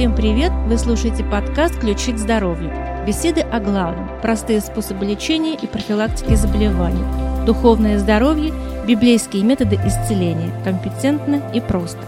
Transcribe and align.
Всем 0.00 0.14
привет! 0.14 0.50
Вы 0.66 0.78
слушаете 0.78 1.22
подкаст 1.22 1.78
«Ключи 1.78 2.14
к 2.14 2.16
здоровью». 2.16 2.72
Беседы 3.06 3.42
о 3.42 3.60
главном, 3.60 4.08
простые 4.22 4.62
способы 4.62 5.04
лечения 5.04 5.54
и 5.54 5.66
профилактики 5.66 6.36
заболеваний, 6.36 7.04
духовное 7.44 7.98
здоровье, 7.98 8.54
библейские 8.88 9.42
методы 9.42 9.78
исцеления, 9.84 10.54
компетентно 10.64 11.42
и 11.52 11.60
просто. 11.60 12.00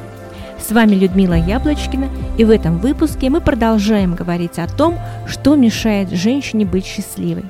С 0.59 0.73
вами 0.73 0.95
Людмила 0.95 1.35
Яблочкина, 1.35 2.09
и 2.39 2.47
в 2.47 2.51
этом 2.51 2.79
выпуске 2.79 3.29
мы 3.29 3.43
продолжаем 3.43 4.15
говорить 4.15 4.59
о 4.59 4.67
том, 4.69 4.99
что 5.27 5.55
мешает 5.55 6.09
женщине 6.09 6.65
быть 6.65 6.87
счастливой. 6.87 7.45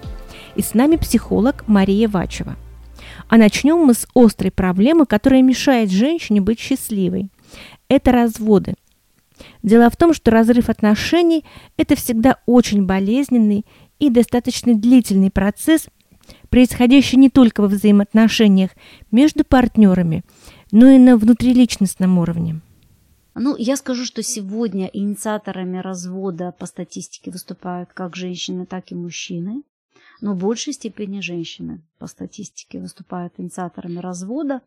И 0.56 0.62
с 0.62 0.74
нами 0.74 0.96
психолог 0.96 1.62
Мария 1.68 2.08
Вачева. 2.08 2.56
А 3.28 3.36
начнем 3.36 3.76
мы 3.76 3.94
с 3.94 4.08
острой 4.12 4.50
проблемы, 4.50 5.06
которая 5.06 5.40
мешает 5.40 5.92
женщине 5.92 6.40
быть 6.40 6.58
счастливой. 6.58 7.28
Это 7.86 8.10
разводы. 8.10 8.74
Дело 9.62 9.90
в 9.90 9.96
том, 9.96 10.14
что 10.14 10.30
разрыв 10.30 10.68
отношений– 10.68 11.44
это 11.76 11.96
всегда 11.96 12.38
очень 12.46 12.84
болезненный 12.84 13.64
и 13.98 14.10
достаточно 14.10 14.74
длительный 14.74 15.30
процесс, 15.30 15.86
происходящий 16.50 17.18
не 17.18 17.30
только 17.30 17.60
во 17.60 17.68
взаимоотношениях 17.68 18.70
между 19.10 19.44
партнерами, 19.44 20.24
но 20.70 20.88
и 20.88 20.98
на 20.98 21.16
внутриличностном 21.16 22.18
уровне. 22.18 22.60
Ну, 23.34 23.56
я 23.56 23.76
скажу, 23.76 24.04
что 24.04 24.22
сегодня 24.22 24.90
инициаторами 24.92 25.78
развода 25.78 26.52
по 26.58 26.66
статистике 26.66 27.30
выступают 27.30 27.90
как 27.92 28.14
женщины, 28.14 28.66
так 28.66 28.92
и 28.92 28.94
мужчины 28.94 29.62
но 30.22 30.34
в 30.34 30.38
большей 30.38 30.72
степени 30.72 31.20
женщины 31.20 31.82
по 31.98 32.06
статистике 32.06 32.78
выступают 32.78 33.34
инициаторами 33.38 33.98
развода. 33.98 34.62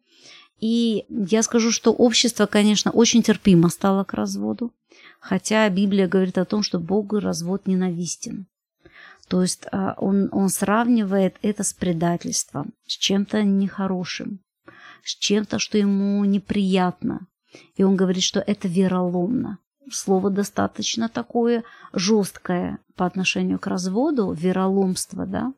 И 0.59 1.05
я 1.09 1.43
скажу, 1.43 1.71
что 1.71 1.93
общество, 1.93 2.45
конечно, 2.45 2.91
очень 2.91 3.23
терпимо 3.23 3.69
стало 3.69 4.03
к 4.03 4.13
разводу, 4.13 4.73
хотя 5.19 5.67
Библия 5.69 6.07
говорит 6.07 6.37
о 6.37 6.45
том, 6.45 6.61
что 6.61 6.77
Богу 6.79 7.19
развод 7.19 7.67
ненавистен. 7.67 8.47
То 9.29 9.41
есть 9.41 9.65
а, 9.71 9.95
он, 9.97 10.29
он 10.33 10.49
сравнивает 10.49 11.37
это 11.41 11.63
с 11.63 11.73
предательством, 11.73 12.73
с 12.85 12.91
чем-то 12.97 13.41
нехорошим, 13.43 14.39
с 15.03 15.15
чем-то, 15.15 15.57
что 15.57 15.77
ему 15.77 16.23
неприятно. 16.25 17.27
И 17.77 17.83
он 17.83 17.95
говорит, 17.95 18.23
что 18.23 18.41
это 18.41 18.67
вероломно 18.67 19.57
слово 19.91 20.29
достаточно 20.29 21.09
такое 21.09 21.63
жесткое 21.93 22.79
по 22.95 23.05
отношению 23.05 23.59
к 23.59 23.67
разводу, 23.67 24.31
вероломство, 24.31 25.25
да. 25.25 25.53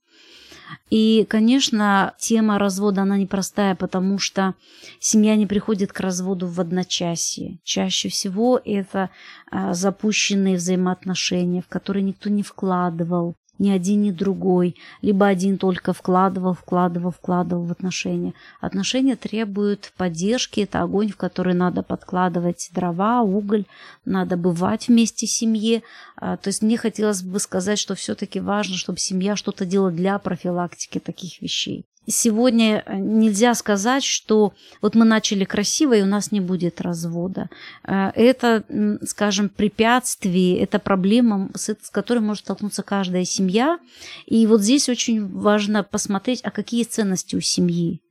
И, 0.90 1.26
конечно, 1.30 2.14
тема 2.18 2.60
развода, 2.60 3.04
она 3.04 3.18
непростая, 3.18 3.76
потому 3.76 4.20
что 4.20 4.54
семья 5.00 5.36
не 5.36 5.46
приходит 5.46 5.94
к 5.94 6.00
разводу 6.00 6.48
в 6.48 6.60
одночасье. 6.60 7.60
Чаще 7.64 8.10
всего 8.10 8.60
это 8.64 9.10
а, 9.50 9.74
запущенные 9.74 10.58
взаимоотношения, 10.58 11.62
в 11.62 11.68
которые 11.68 12.04
никто 12.04 12.30
не 12.30 12.44
вкладывал 12.44 13.36
ни 13.60 13.70
один, 13.70 14.02
ни 14.02 14.12
другой, 14.12 14.76
либо 15.02 15.28
один 15.28 15.58
только 15.58 15.94
вкладывал, 15.94 16.54
вкладывал, 16.54 17.12
вкладывал 17.12 17.66
в 17.66 17.72
отношения. 17.72 18.34
Отношения 18.62 19.16
требуют 19.16 19.94
поддержки, 19.98 20.62
это 20.62 20.82
огонь, 20.82 21.10
в 21.10 21.18
который 21.18 21.54
надо 21.54 21.84
подкладывать 21.84 22.70
дрова, 22.74 23.22
уголь, 23.22 23.66
надо 24.06 24.38
бывать 24.38 24.88
вместе 24.88 25.26
в 25.26 25.32
семье. 25.32 25.82
А, 26.18 26.38
то 26.38 26.50
есть 26.50 26.62
мне 26.62 26.78
хотелось 26.78 27.24
бы 27.24 27.40
сказать, 27.40 27.80
что 27.80 27.96
все-таки 27.96 28.40
важно, 28.40 28.76
чтобы 28.76 29.00
семья 29.00 29.36
что-то 29.36 29.66
делала 29.66 29.92
для 29.92 30.18
профилактики 30.20 31.00
таких 31.00 31.42
вещей 31.42 31.86
сегодня 32.08 32.84
э, 32.86 32.98
нельзя 32.98 33.54
сказать, 33.54 34.04
что 34.04 34.54
вот 34.82 34.96
мы 34.96 35.06
начали 35.06 35.44
красиво, 35.44 35.94
и 35.94 36.02
у 36.02 36.06
нас 36.06 36.32
не 36.32 36.40
будет 36.40 36.82
развода. 36.82 37.50
Э, 37.84 38.12
это, 38.16 38.64
скажем, 39.06 39.50
препятствие, 39.50 40.60
это 40.60 40.80
проблема, 40.80 41.52
с 41.56 41.76
которой 41.92 42.20
может 42.20 42.46
столкнуться 42.46 42.84
каждая 42.84 43.26
семья. 43.26 43.80
И 44.26 44.48
вот 44.48 44.62
здесь 44.62 44.90
очень 44.90 45.28
важно 45.28 45.84
посмотреть, 45.84 46.42
а 46.44 46.52
какие 46.52 46.84
ценности 46.84 47.36
у 47.36 47.42
семьи 47.42 48.02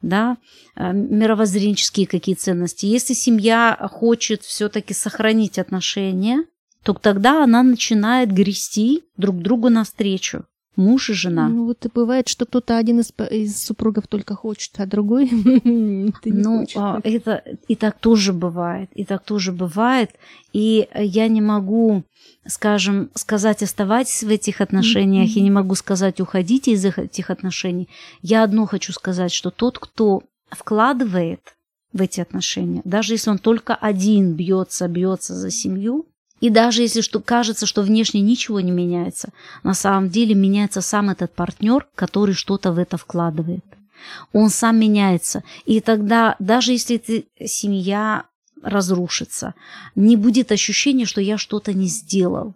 да, 0.00 0.36
э, 0.74 0.92
мировоззренческие 0.92 2.06
какие 2.06 2.34
ценности. 2.34 2.86
Если 2.86 3.14
семья 3.14 3.78
хочет 3.92 4.42
все-таки 4.42 4.94
сохранить 4.94 5.58
отношения, 5.60 6.44
то 6.82 6.94
тогда 6.94 7.44
она 7.44 7.62
начинает 7.62 8.32
грести 8.32 9.04
друг 9.16 9.38
другу 9.38 9.68
навстречу 9.68 10.44
муж 10.76 11.10
и 11.10 11.12
жена. 11.12 11.48
Ну 11.48 11.66
вот 11.66 11.84
и 11.84 11.90
бывает, 11.92 12.28
что 12.28 12.46
кто-то 12.46 12.78
один 12.78 13.00
из, 13.00 13.12
из 13.30 13.62
супругов 13.62 14.06
только 14.06 14.34
хочет, 14.34 14.72
а 14.78 14.86
другой 14.86 15.30
Ну, 16.24 16.66
а, 16.76 17.00
это 17.02 17.44
и 17.68 17.76
так 17.76 17.98
тоже 17.98 18.32
бывает, 18.32 18.90
и 18.94 19.04
так 19.04 19.24
тоже 19.24 19.52
бывает. 19.52 20.10
И 20.52 20.88
я 20.94 21.28
не 21.28 21.40
могу, 21.40 22.04
скажем, 22.46 23.10
сказать 23.14 23.62
оставайтесь 23.62 24.22
в 24.22 24.28
этих 24.28 24.60
отношениях, 24.60 25.28
mm-hmm. 25.28 25.38
я 25.38 25.42
не 25.42 25.50
могу 25.50 25.74
сказать 25.74 26.20
уходите 26.20 26.72
из 26.72 26.84
этих 26.84 27.30
отношений. 27.30 27.88
Я 28.22 28.42
одно 28.42 28.66
хочу 28.66 28.92
сказать, 28.92 29.32
что 29.32 29.50
тот, 29.50 29.78
кто 29.78 30.22
вкладывает 30.50 31.40
в 31.92 32.00
эти 32.00 32.20
отношения, 32.20 32.80
даже 32.84 33.14
если 33.14 33.30
он 33.30 33.38
только 33.38 33.74
один 33.74 34.34
бьется, 34.34 34.88
бьется 34.88 35.34
за 35.34 35.50
семью, 35.50 36.06
и 36.42 36.50
даже 36.50 36.82
если 36.82 37.02
что, 37.02 37.20
кажется, 37.20 37.66
что 37.66 37.82
внешне 37.82 38.20
ничего 38.20 38.58
не 38.60 38.72
меняется, 38.72 39.32
на 39.62 39.74
самом 39.74 40.10
деле 40.10 40.34
меняется 40.34 40.80
сам 40.80 41.08
этот 41.08 41.32
партнер, 41.32 41.86
который 41.94 42.34
что-то 42.34 42.72
в 42.72 42.78
это 42.78 42.96
вкладывает. 42.96 43.64
Он 44.32 44.50
сам 44.50 44.76
меняется. 44.76 45.44
И 45.66 45.80
тогда, 45.80 46.34
даже 46.40 46.72
если 46.72 46.96
эта 46.96 47.24
семья 47.46 48.24
разрушится, 48.60 49.54
не 49.94 50.16
будет 50.16 50.50
ощущения, 50.50 51.06
что 51.06 51.20
я 51.20 51.38
что-то 51.38 51.72
не 51.74 51.86
сделал. 51.86 52.54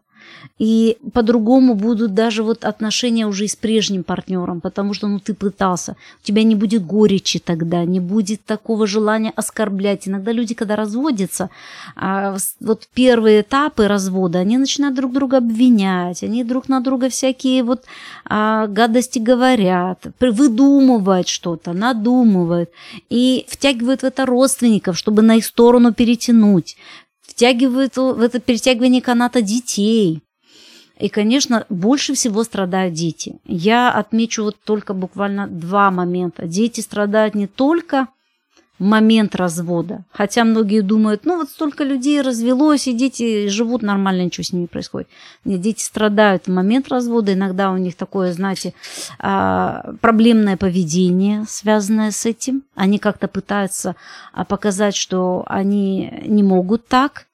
И 0.58 0.96
по-другому 1.12 1.74
будут 1.74 2.14
даже 2.14 2.42
вот 2.42 2.64
отношения 2.64 3.26
уже 3.26 3.44
и 3.44 3.48
с 3.48 3.56
прежним 3.56 4.04
партнером, 4.04 4.60
потому 4.60 4.94
что 4.94 5.06
ну 5.06 5.18
ты 5.18 5.34
пытался, 5.34 5.96
у 6.22 6.26
тебя 6.26 6.42
не 6.44 6.54
будет 6.54 6.86
горечи 6.86 7.38
тогда, 7.38 7.84
не 7.84 8.00
будет 8.00 8.44
такого 8.44 8.86
желания 8.86 9.32
оскорблять. 9.36 10.08
Иногда 10.08 10.32
люди, 10.32 10.54
когда 10.54 10.76
разводятся, 10.76 11.50
а, 11.94 12.36
вот 12.60 12.88
первые 12.94 13.42
этапы 13.42 13.86
развода, 13.86 14.38
они 14.38 14.56
начинают 14.56 14.96
друг 14.96 15.12
друга 15.12 15.38
обвинять, 15.38 16.22
они 16.22 16.42
друг 16.44 16.68
на 16.68 16.80
друга 16.80 17.10
всякие 17.10 17.62
вот 17.62 17.84
а, 18.24 18.66
гадости 18.66 19.18
говорят, 19.18 20.06
выдумывают 20.20 21.28
что-то, 21.28 21.72
надумывают 21.72 22.70
и 23.10 23.44
втягивают 23.48 24.02
в 24.02 24.04
это 24.04 24.24
родственников, 24.24 24.96
чтобы 24.96 25.22
на 25.22 25.36
их 25.36 25.44
сторону 25.44 25.92
перетянуть 25.92 26.76
втягивают 27.26 27.96
в 27.96 28.20
это 28.20 28.40
перетягивание 28.40 29.02
каната 29.02 29.42
детей. 29.42 30.22
И, 30.98 31.08
конечно, 31.08 31.66
больше 31.68 32.14
всего 32.14 32.42
страдают 32.42 32.94
дети. 32.94 33.38
Я 33.44 33.92
отмечу 33.92 34.44
вот 34.44 34.56
только 34.64 34.94
буквально 34.94 35.46
два 35.46 35.90
момента. 35.90 36.46
Дети 36.46 36.80
страдают 36.80 37.34
не 37.34 37.46
только 37.46 38.08
момент 38.78 39.34
развода, 39.34 40.04
хотя 40.10 40.44
многие 40.44 40.82
думают, 40.82 41.24
ну 41.24 41.36
вот 41.36 41.48
столько 41.48 41.84
людей 41.84 42.20
развелось, 42.20 42.86
и 42.86 42.92
дети 42.92 43.48
живут 43.48 43.82
нормально, 43.82 44.22
ничего 44.22 44.44
с 44.44 44.52
ними 44.52 44.66
происходит. 44.66 45.08
Нет, 45.44 45.60
дети 45.60 45.82
страдают 45.82 46.46
в 46.46 46.50
момент 46.50 46.88
развода, 46.88 47.32
иногда 47.32 47.70
у 47.70 47.76
них 47.76 47.94
такое, 47.94 48.32
знаете, 48.32 48.74
а, 49.18 49.94
проблемное 50.00 50.56
поведение, 50.56 51.44
связанное 51.48 52.10
с 52.10 52.26
этим. 52.26 52.62
Они 52.74 52.98
как-то 52.98 53.28
пытаются 53.28 53.96
а, 54.32 54.44
показать, 54.44 54.94
что 54.94 55.44
они 55.46 56.22
не 56.26 56.42
могут 56.42 56.86
так, 56.86 57.26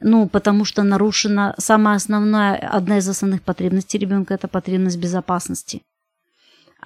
ну, 0.00 0.28
потому 0.28 0.64
что 0.64 0.82
нарушена 0.82 1.54
самая 1.58 1.96
основная, 1.96 2.56
одна 2.56 2.98
из 2.98 3.08
основных 3.08 3.42
потребностей 3.42 3.98
ребенка– 3.98 4.34
это 4.34 4.48
потребность 4.48 4.98
безопасности. 4.98 5.82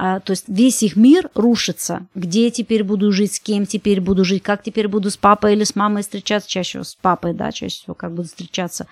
А, 0.01 0.21
то 0.21 0.31
есть 0.31 0.45
весь 0.47 0.85
их 0.85 0.95
мир 0.95 1.29
рушится. 1.35 2.07
Где 2.15 2.45
я 2.45 2.51
теперь 2.53 2.85
буду 2.85 3.11
жить, 3.11 3.35
с 3.35 3.41
кем 3.41 3.67
теперь 3.67 4.01
буду 4.01 4.25
жить, 4.25 4.45
как 4.45 4.63
теперь 4.63 4.87
буду 4.87 5.11
с 5.11 5.17
папой 5.17 5.55
или 5.55 5.65
с 5.65 5.75
мамой 5.75 6.03
встречаться, 6.03 6.49
чаще 6.49 6.71
всего 6.71 6.85
с 6.85 6.95
папой, 6.95 7.35
да, 7.35 7.51
чаще 7.51 7.81
всего 7.81 7.95
как 7.95 8.15
буду 8.15 8.29
встречаться. 8.29 8.87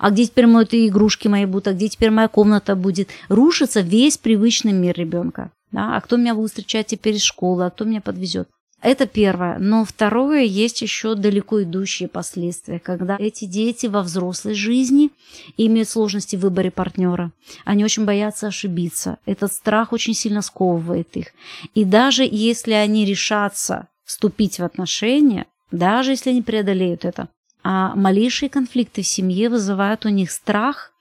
А 0.00 0.10
где 0.10 0.26
теперь 0.26 0.46
мои 0.48 0.64
игрушки 0.88 1.28
мои 1.28 1.46
будут, 1.46 1.68
а 1.68 1.72
где 1.74 1.88
теперь 1.88 2.10
моя 2.10 2.26
комната 2.26 2.74
будет. 2.74 3.08
Рушится 3.28 3.82
весь 3.82 4.18
привычный 4.18 4.72
мир 4.72 4.98
ребенка. 4.98 5.52
Да? 5.70 5.96
А 5.96 6.00
кто 6.00 6.16
меня 6.16 6.34
будет 6.34 6.50
встречать 6.50 6.88
теперь 6.88 7.14
из 7.14 7.22
школы, 7.22 7.64
а 7.64 7.70
кто 7.70 7.84
меня 7.84 8.00
подвезет. 8.00 8.48
Это 8.80 9.06
первое. 9.06 9.58
Но 9.58 9.84
второе, 9.84 10.42
есть 10.42 10.82
еще 10.82 11.16
далеко 11.16 11.62
идущие 11.62 12.08
последствия, 12.08 12.78
когда 12.78 13.16
эти 13.18 13.44
дети 13.44 13.86
во 13.86 14.02
взрослой 14.02 14.54
жизни 14.54 15.10
имеют 15.56 15.88
сложности 15.88 16.36
в 16.36 16.40
выборе 16.40 16.70
партнера. 16.70 17.32
Они 17.64 17.84
очень 17.84 18.04
боятся 18.04 18.46
ошибиться. 18.46 19.18
Этот 19.26 19.52
страх 19.52 19.92
очень 19.92 20.14
сильно 20.14 20.42
сковывает 20.42 21.16
их. 21.16 21.28
И 21.74 21.84
даже 21.84 22.26
если 22.30 22.72
они 22.72 23.04
решатся 23.04 23.88
вступить 24.04 24.60
в 24.60 24.64
отношения, 24.64 25.46
даже 25.72 26.12
если 26.12 26.30
они 26.30 26.42
преодолеют 26.42 27.04
это, 27.04 27.28
а 27.64 27.96
малейшие 27.96 28.48
конфликты 28.48 29.02
в 29.02 29.08
семье 29.08 29.48
вызывают 29.50 30.06
у 30.06 30.08
них 30.08 30.30
страх, 30.30 30.92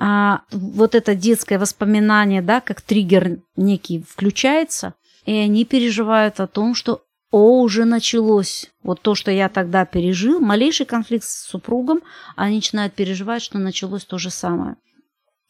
а 0.00 0.42
вот 0.52 0.94
это 0.94 1.14
детское 1.16 1.58
воспоминание, 1.58 2.42
да, 2.42 2.60
как 2.60 2.82
триггер 2.82 3.38
некий 3.56 4.04
включается– 4.06 4.92
и 5.28 5.34
они 5.34 5.66
переживают 5.66 6.40
о 6.40 6.46
том, 6.46 6.74
что 6.74 7.02
о, 7.30 7.60
уже 7.60 7.84
началось. 7.84 8.70
Вот 8.82 9.02
то, 9.02 9.14
что 9.14 9.30
я 9.30 9.50
тогда 9.50 9.84
пережил, 9.84 10.40
малейший 10.40 10.86
конфликт 10.86 11.26
с 11.26 11.46
супругом, 11.46 12.00
они 12.34 12.56
начинают 12.56 12.94
переживать, 12.94 13.42
что 13.42 13.58
началось 13.58 14.06
то 14.06 14.16
же 14.16 14.30
самое. 14.30 14.76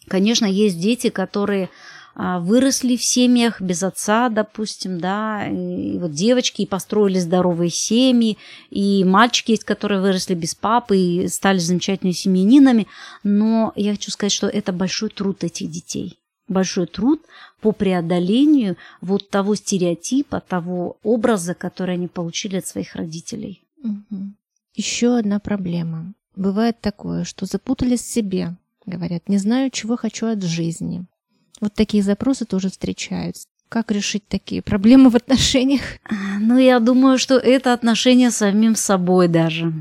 Конечно, 0.09 0.47
есть 0.47 0.81
дети, 0.81 1.11
которые 1.11 1.71
а, 2.17 2.41
выросли 2.41 2.97
в 2.97 3.05
семьях 3.05 3.61
без 3.61 3.85
отца, 3.85 4.29
допустим, 4.31 5.01
да, 5.01 5.47
и 5.47 5.97
вот 5.99 6.11
девочки 6.11 6.63
и 6.63 6.67
построили 6.67 7.21
здоровые 7.21 7.71
семьи, 7.71 8.37
и 8.71 9.05
мальчики 9.05 9.53
есть, 9.53 9.63
которые 9.63 10.01
выросли 10.01 10.35
без 10.35 10.57
папы 10.57 10.99
и 10.99 11.29
стали 11.29 11.59
замечательными 11.59 12.15
семьянинами, 12.15 12.89
но 13.23 13.73
я 13.77 13.93
хочу 13.93 14.11
сказать, 14.11 14.33
что 14.33 14.49
это 14.49 14.73
большой 14.73 15.11
труд 15.11 15.45
этих 15.45 15.71
детей 15.71 16.19
большой 16.49 16.87
труд 16.87 17.23
по 17.61 17.73
преодолению 17.73 18.77
вот 19.01 19.31
того 19.31 19.55
стереотипа, 19.55 20.41
того 20.41 20.97
образа, 21.03 21.55
который 21.55 21.95
они 21.95 22.09
получили 22.09 22.57
от 22.57 22.67
своих 22.67 22.95
родителей. 22.95 23.63
Угу. 23.83 24.33
Еще 24.75 25.17
одна 25.17 25.39
проблема. 25.39 26.13
Бывает 26.37 26.81
такое, 26.81 27.25
что 27.25 27.47
запутались 27.47 28.01
в 28.01 28.13
себе, 28.13 28.57
говорят, 28.87 29.29
не 29.29 29.39
знаю, 29.39 29.71
чего 29.71 29.97
хочу 29.97 30.27
от 30.27 30.43
жизни. 30.43 31.05
Вот 31.61 31.75
такие 31.75 32.03
запросы 32.03 32.45
тоже 32.45 32.71
встречаются. 32.71 33.47
Как 33.69 33.91
решить 33.91 34.27
такие 34.29 34.63
проблемы 34.63 35.11
в 35.11 35.17
отношениях? 35.17 35.83
Ну, 36.41 36.57
я 36.57 36.81
думаю, 36.81 37.19
что 37.19 37.37
это 37.37 37.75
отношение 37.75 38.31
с 38.31 38.37
самим 38.37 38.77
собой 38.77 39.29
даже 39.29 39.73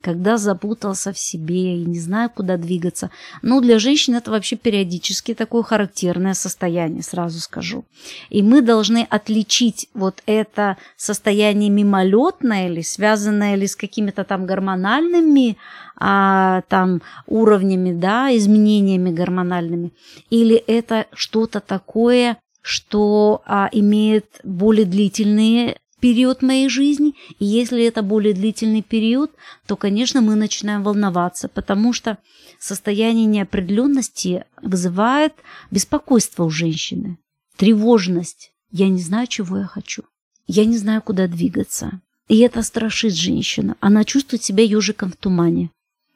когда 0.00 0.38
запутался 0.38 1.12
в 1.12 1.18
себе 1.18 1.76
и 1.76 1.84
не 1.84 1.98
знаю, 1.98 2.30
куда 2.30 2.56
двигаться. 2.56 3.10
Ну, 3.42 3.60
для 3.60 3.78
женщин 3.78 4.14
это 4.14 4.30
вообще 4.30 4.56
периодически 4.56 5.34
такое 5.34 5.62
характерное 5.62 6.34
состояние, 6.34 7.02
сразу 7.02 7.38
скажу. 7.40 7.84
И 8.30 8.42
мы 8.42 8.62
должны 8.62 9.06
отличить 9.08 9.88
вот 9.94 10.22
это 10.26 10.78
состояние 10.96 11.70
мимолетное 11.70 12.68
или 12.68 12.80
связанное 12.80 13.56
ли 13.56 13.66
с 13.66 13.76
какими-то 13.76 14.24
там 14.24 14.46
гормональными 14.46 15.58
а, 15.96 16.62
там 16.68 17.02
уровнями, 17.26 17.92
да, 17.92 18.34
изменениями 18.34 19.10
гормональными, 19.10 19.92
или 20.30 20.56
это 20.56 21.06
что-то 21.12 21.60
такое, 21.60 22.38
что 22.62 23.42
а, 23.44 23.68
имеет 23.72 24.40
более 24.44 24.86
длительные 24.86 25.76
период 26.00 26.42
моей 26.42 26.68
жизни, 26.68 27.14
и 27.38 27.44
если 27.44 27.84
это 27.84 28.02
более 28.02 28.34
длительный 28.34 28.82
период, 28.82 29.30
то, 29.66 29.76
конечно, 29.76 30.20
мы 30.20 30.34
начинаем 30.34 30.82
волноваться, 30.82 31.48
потому 31.48 31.92
что 31.92 32.18
состояние 32.58 33.26
неопределенности 33.26 34.44
вызывает 34.62 35.34
беспокойство 35.70 36.44
у 36.44 36.50
женщины, 36.50 37.18
тревожность. 37.56 38.52
Я 38.70 38.88
не 38.88 39.00
знаю, 39.00 39.26
чего 39.26 39.58
я 39.58 39.64
хочу. 39.64 40.02
Я 40.46 40.64
не 40.64 40.76
знаю, 40.76 41.02
куда 41.02 41.26
двигаться. 41.26 42.00
И 42.28 42.38
это 42.38 42.62
страшит 42.62 43.14
женщину. 43.14 43.76
Она 43.80 44.04
чувствует 44.04 44.42
себя 44.42 44.64
ежиком 44.64 45.10
в 45.10 45.16
тумане. 45.16 45.70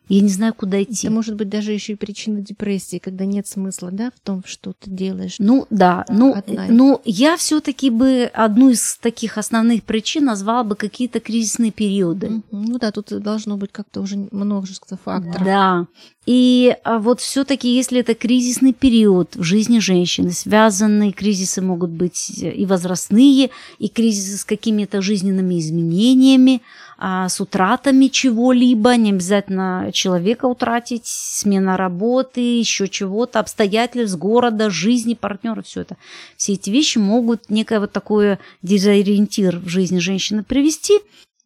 Я 0.09 0.21
не 0.21 0.29
знаю, 0.29 0.53
куда 0.55 0.83
идти. 0.83 1.07
Это 1.07 1.15
может 1.15 1.35
быть 1.35 1.49
даже 1.49 1.73
еще 1.73 1.95
и 1.95 1.97
причина 1.97 2.41
депрессии, 2.41 2.99
когда 2.99 3.25
нет 3.25 3.47
смысла, 3.47 3.91
да, 3.91 4.11
в 4.15 4.21
том, 4.21 4.43
что 4.45 4.73
ты 4.73 4.91
делаешь. 4.91 5.37
Ну 5.39 5.67
да, 5.71 6.05
ну, 6.09 6.37
ну 6.69 7.01
я 7.05 7.37
все-таки 7.37 7.89
бы 7.89 8.31
одну 8.35 8.71
из 8.71 8.99
таких 8.99 9.39
основных 9.39 9.83
причин 9.83 10.27
назвала 10.27 10.63
бы 10.63 10.77
какие-то 10.77 11.21
кризисные 11.21 11.71
периоды. 11.71 12.43
Ну 12.51 12.79
да, 12.79 12.93
тут 12.93 13.07
должно 13.23 13.57
быть 13.57 13.73
как-то 13.73 14.03
уже 14.03 14.17
множество 14.31 14.99
факторов. 15.03 15.45
Да. 15.45 15.87
И 16.27 16.75
а 16.85 16.99
вот 16.99 17.21
все-таки, 17.21 17.75
если 17.75 18.01
это 18.01 18.15
кризисный 18.15 18.73
период 18.73 19.37
в 19.37 19.43
жизни 19.43 19.79
женщины, 19.79 20.33
связанные 20.33 21.13
кризисы 21.13 21.61
могут 21.61 21.91
быть 21.91 22.31
и 22.31 22.65
возрастные, 22.65 23.51
и 23.79 23.89
кризисы 23.89 24.39
с 24.39 24.45
какими-то 24.45 25.03
жизненными 25.03 25.59
изменениями, 25.59 26.63
а, 27.07 27.29
с 27.29 27.39
утратами 27.39 28.07
чего-либо, 28.07 28.97
не 28.97 29.11
обязательно 29.11 29.91
человека 29.93 30.47
утратить, 30.47 31.03
смена 31.05 31.77
работы, 31.77 32.41
еще 32.41 32.89
чего-то, 32.89 33.41
обстоятельств 33.41 34.17
города, 34.17 34.71
жизни, 34.71 35.13
партнера, 35.13 35.61
все 35.61 35.83
это. 35.83 35.99
Все 36.39 36.55
эти 36.55 36.71
вещи 36.71 36.97
могут 36.97 37.51
некое 37.51 37.81
вот 37.81 37.93
такое 37.93 38.39
дезориентир 38.63 39.59
в 39.59 39.69
жизни 39.69 39.99
женщины 39.99 40.45
привести. 40.45 40.95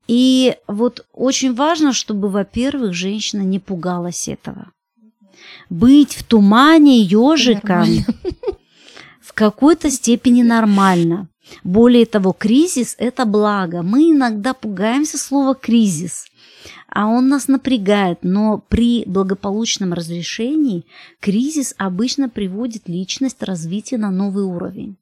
И 0.07 0.55
вот 0.69 1.05
очень 1.13 1.53
важно, 1.53 1.93
чтобы, 1.93 2.29
во-первых, 2.29 2.95
женщина 2.95 3.43
не 3.43 3.59
пугалась 3.59 4.29
этого. 4.29 4.71
Быть 5.71 6.15
в 6.15 6.23
тумане 6.23 7.01
ежиком 7.01 7.85
в 9.21 9.33
какой-то 9.35 9.91
степени 9.91 10.43
нормально. 10.43 11.29
Более 11.65 12.07
того, 12.07 12.33
кризис– 12.33 12.95
это 12.99 13.25
благо. 13.25 13.83
Мы 13.83 14.13
иногда 14.13 14.55
пугаемся 14.55 15.19
слова 15.19 15.55
«кризис», 15.55 16.27
а 16.89 17.07
он 17.07 17.29
нас 17.29 17.49
напрягает, 17.49 18.21
но 18.23 18.63
при 18.69 19.05
благополучном 19.07 19.93
разрешении 19.93 20.85
кризис 21.21 21.75
обычно 21.79 22.29
приводит 22.29 22.89
личность 22.89 23.43
развития 23.43 23.99
на 23.99 24.11
новый 24.11 24.45
уровень. 24.45 24.97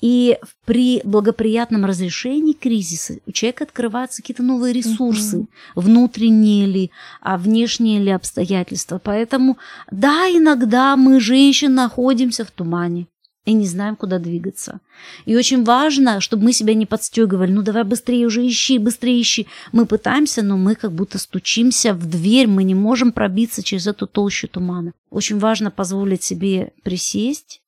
И 0.00 0.38
при 0.64 1.02
благоприятном 1.04 1.84
разрешении 1.84 2.54
кризиса 2.54 3.18
у 3.26 3.32
человека 3.32 3.64
открываются 3.64 4.22
какие-то 4.22 4.42
новые 4.42 4.72
ресурсы, 4.72 5.40
угу. 5.40 5.48
внутренние 5.74 6.66
ли, 6.66 6.90
а 7.20 7.36
внешние 7.36 8.00
ли 8.00 8.10
обстоятельства. 8.10 8.98
Поэтому, 9.02 9.58
да, 9.90 10.28
иногда 10.30 10.96
мы, 10.96 11.20
женщины, 11.20 11.74
находимся 11.74 12.46
в 12.46 12.50
тумане 12.50 13.06
и 13.50 13.54
не 13.54 13.66
знаем, 13.66 13.96
куда 13.96 14.18
двигаться. 14.18 14.80
И 15.24 15.36
очень 15.36 15.64
важно, 15.64 16.20
чтобы 16.20 16.44
мы 16.44 16.52
себя 16.52 16.74
не 16.74 16.86
подстегивали. 16.86 17.52
Ну, 17.52 17.62
давай 17.62 17.84
быстрее 17.84 18.26
уже 18.26 18.46
ищи, 18.46 18.78
быстрее 18.78 19.20
ищи. 19.20 19.46
Мы 19.72 19.86
пытаемся, 19.86 20.42
но 20.42 20.56
мы 20.56 20.74
как 20.74 20.92
будто 20.92 21.18
стучимся 21.18 21.94
в 21.94 22.08
дверь, 22.08 22.46
мы 22.46 22.64
не 22.64 22.74
можем 22.74 23.12
пробиться 23.12 23.62
через 23.62 23.86
эту 23.86 24.06
толщу 24.06 24.48
тумана. 24.48 24.92
Очень 25.10 25.38
важно 25.38 25.70
позволить 25.70 26.22
себе 26.22 26.72
присесть, 26.82 27.60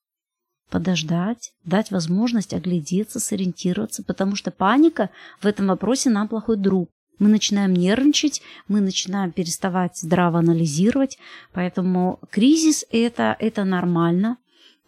подождать, 0.70 1.52
дать 1.64 1.90
возможность 1.90 2.54
оглядеться, 2.54 3.20
сориентироваться, 3.20 4.02
потому 4.02 4.34
что 4.36 4.50
паника 4.50 5.10
в 5.40 5.46
этом 5.46 5.66
вопросе 5.66 6.10
нам 6.10 6.28
плохой 6.28 6.56
друг. 6.56 6.88
Мы 7.18 7.28
начинаем 7.28 7.74
нервничать, 7.74 8.42
мы 8.66 8.80
начинаем 8.80 9.30
переставать 9.30 9.96
здраво 9.96 10.40
анализировать, 10.40 11.18
поэтому 11.52 12.18
кризис 12.30 12.84
это, 12.90 13.36
это 13.38 13.64
нормально, 13.64 14.38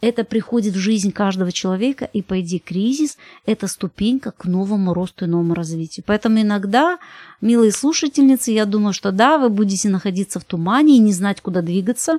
это 0.05 0.23
приходит 0.25 0.75
в 0.75 0.79
жизнь 0.79 1.13
каждого 1.13 1.51
человека, 1.51 2.05
и, 2.13 2.21
по 2.21 2.41
идее, 2.41 2.61
кризис– 2.61 3.17
это 3.47 3.69
ступенька 3.69 4.33
к 4.33 4.45
новому 4.45 4.93
росту 4.93 5.25
и 5.25 5.29
новому 5.29 5.55
развитию. 5.55 6.05
Поэтому 6.07 6.43
иногда, 6.43 6.99
милые 7.41 7.73
слушательницы, 7.73 8.51
я 8.51 8.67
думаю, 8.67 8.93
что 8.93 9.13
да, 9.13 9.39
вы 9.39 9.49
будете 9.49 9.89
находиться 9.89 10.41
в 10.41 10.45
тумане 10.45 10.97
и 10.97 11.01
не 11.01 11.13
знать, 11.13 11.41
куда 11.41 11.63
двигаться. 11.63 12.19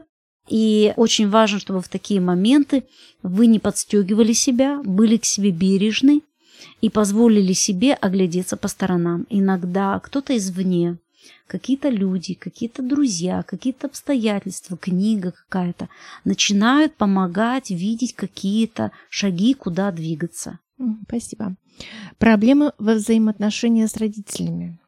И 0.50 0.94
очень 0.96 1.30
важно, 1.30 1.60
чтобы 1.60 1.82
в 1.82 1.88
такие 1.88 2.20
моменты 2.20 2.86
вы 3.22 3.46
не 3.46 3.60
подстегивали 3.60 4.34
себя, 4.34 4.82
были 4.84 5.18
к 5.18 5.26
себе 5.26 5.52
бережны 5.52 6.22
и 6.82 6.90
позволили 6.90 7.54
себе 7.54 7.94
оглядеться 7.94 8.58
по 8.58 8.68
сторонам. 8.68 9.28
Иногда 9.30 10.00
кто-то 10.00 10.36
извне, 10.36 10.98
какие-то 11.48 11.90
люди, 11.90 12.34
какие-то 12.34 12.82
друзья, 12.82 13.44
какие-то 13.44 13.88
обстоятельства, 13.88 14.78
книга 14.78 15.32
какая-то 15.32 15.90
начинают 16.24 16.96
помогать 16.96 17.70
видеть 17.70 18.14
какие-то 18.14 18.92
шаги, 19.10 19.54
куда 19.54 19.92
двигаться. 19.92 20.60
Спасибо. 21.08 21.56
Проблемы 22.18 22.74
во 22.78 22.94
взаимоотношениях 22.94 23.90
с 23.90 23.98
родителями. 23.98 24.80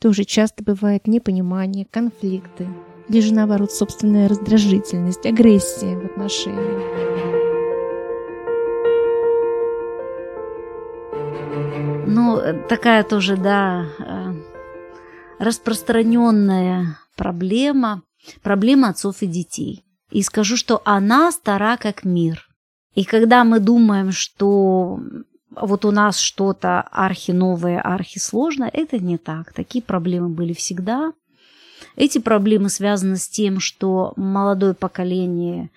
Тоже 0.00 0.24
часто 0.24 0.62
бывает 0.62 1.06
непонимание, 1.06 1.86
конфликты, 1.90 2.68
или 3.08 3.20
же 3.20 3.32
наоборот 3.32 3.72
собственная 3.72 4.28
раздражительность, 4.28 5.24
агрессия 5.24 5.96
в 5.96 6.04
отношениях. 6.04 7.16
Ну, 12.06 12.40
такая 12.68 13.04
тоже, 13.04 13.36
да, 13.36 13.86
э, 13.98 14.15
распространенная 15.38 16.98
проблема, 17.16 18.02
проблема 18.42 18.90
отцов 18.90 19.22
и 19.22 19.26
детей. 19.26 19.84
И 20.10 20.22
скажу, 20.22 20.56
что 20.56 20.82
она 20.84 21.32
стара 21.32 21.76
как 21.76 22.04
мир. 22.04 22.48
И 22.94 23.04
когда 23.04 23.44
мы 23.44 23.60
думаем, 23.60 24.12
что 24.12 25.00
вот 25.50 25.84
у 25.84 25.90
нас 25.90 26.18
что-то 26.18 26.82
архи-новое, 26.82 27.80
архи-сложное, 27.80 28.70
это 28.72 28.98
не 28.98 29.18
так. 29.18 29.52
Такие 29.52 29.82
проблемы 29.82 30.28
были 30.28 30.52
всегда. 30.52 31.12
Эти 31.96 32.18
проблемы 32.18 32.68
связаны 32.68 33.16
с 33.16 33.28
тем, 33.28 33.60
что 33.60 34.12
молодое 34.16 34.74
поколение 34.74 35.70